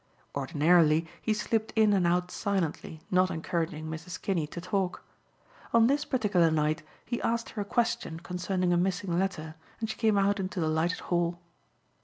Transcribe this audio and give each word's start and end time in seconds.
Ordinarily 0.33 1.05
he 1.21 1.31
slipped 1.31 1.71
in 1.75 1.93
and 1.93 2.07
out 2.07 2.31
silently, 2.31 3.01
not 3.11 3.29
encouraging 3.29 3.85
Mrs. 3.85 4.19
Kinney 4.19 4.47
to 4.47 4.59
talk. 4.59 5.03
On 5.75 5.85
this 5.85 6.05
particular 6.05 6.49
night 6.49 6.81
he 7.05 7.21
asked 7.21 7.49
her 7.51 7.61
a 7.61 7.65
question 7.65 8.19
concerning 8.19 8.73
a 8.73 8.77
missing 8.77 9.19
letter 9.19 9.53
and 9.79 9.91
she 9.91 9.97
came 9.97 10.17
out 10.17 10.39
into 10.39 10.59
the 10.59 10.67
lighted 10.69 11.01
hall. 11.13 11.37